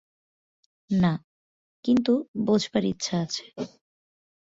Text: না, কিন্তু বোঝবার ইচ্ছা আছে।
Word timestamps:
না, 0.89 1.13
কিন্তু 1.85 2.13
বোঝবার 2.45 2.83
ইচ্ছা 2.85 3.15
আছে। 3.21 3.43